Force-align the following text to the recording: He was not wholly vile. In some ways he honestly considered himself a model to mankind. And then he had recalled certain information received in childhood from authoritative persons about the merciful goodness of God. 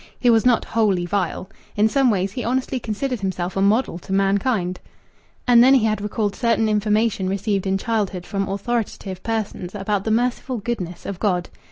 He 0.19 0.31
was 0.31 0.47
not 0.47 0.65
wholly 0.65 1.05
vile. 1.05 1.47
In 1.75 1.87
some 1.87 2.09
ways 2.09 2.31
he 2.31 2.43
honestly 2.43 2.79
considered 2.79 3.19
himself 3.19 3.55
a 3.55 3.61
model 3.61 3.99
to 3.99 4.11
mankind. 4.11 4.79
And 5.47 5.63
then 5.63 5.75
he 5.75 5.85
had 5.85 6.01
recalled 6.01 6.35
certain 6.35 6.67
information 6.67 7.29
received 7.29 7.67
in 7.67 7.77
childhood 7.77 8.25
from 8.25 8.49
authoritative 8.49 9.21
persons 9.21 9.75
about 9.75 10.03
the 10.03 10.09
merciful 10.09 10.57
goodness 10.57 11.05
of 11.05 11.19
God. 11.19 11.49